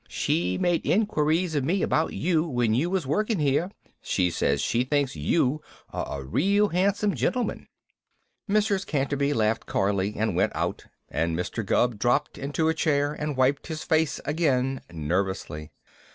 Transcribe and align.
She 0.09 0.57
made 0.57 0.83
inquiries 0.83 1.53
of 1.53 1.63
me 1.63 1.83
about 1.83 2.13
you 2.13 2.43
when 2.47 2.73
you 2.73 2.89
was 2.89 3.05
working 3.05 3.37
here. 3.37 3.69
She 4.01 4.31
says 4.31 4.59
she 4.59 4.83
thinks 4.83 5.15
you 5.15 5.61
are 5.93 6.21
a 6.21 6.23
real 6.25 6.69
handsome 6.69 7.13
gentleman." 7.13 7.67
Mrs. 8.49 8.83
Canterby 8.83 9.31
laughed 9.33 9.67
coyly 9.67 10.15
and 10.15 10.35
went 10.35 10.53
out, 10.55 10.87
and 11.07 11.37
Mr. 11.37 11.63
Gubb 11.63 11.99
dropped 11.99 12.39
into 12.39 12.67
a 12.67 12.73
chair 12.73 13.13
and 13.13 13.37
wiped 13.37 13.67
his 13.67 13.83
face 13.83 14.19
again 14.25 14.81
nervously. 14.91 15.71